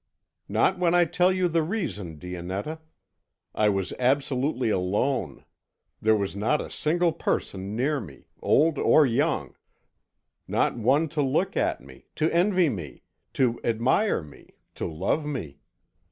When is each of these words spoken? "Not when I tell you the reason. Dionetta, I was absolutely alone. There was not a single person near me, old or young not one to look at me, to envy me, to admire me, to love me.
"Not 0.49 0.79
when 0.79 0.95
I 0.95 1.05
tell 1.05 1.31
you 1.31 1.47
the 1.47 1.61
reason. 1.61 2.17
Dionetta, 2.17 2.79
I 3.53 3.69
was 3.69 3.93
absolutely 3.99 4.71
alone. 4.71 5.45
There 6.01 6.15
was 6.15 6.35
not 6.35 6.59
a 6.59 6.71
single 6.71 7.13
person 7.13 7.75
near 7.75 7.99
me, 7.99 8.25
old 8.41 8.79
or 8.79 9.05
young 9.05 9.53
not 10.47 10.75
one 10.75 11.07
to 11.09 11.21
look 11.21 11.55
at 11.55 11.81
me, 11.81 12.07
to 12.15 12.31
envy 12.33 12.67
me, 12.67 13.03
to 13.33 13.59
admire 13.63 14.23
me, 14.23 14.55
to 14.73 14.87
love 14.87 15.23
me. 15.23 15.59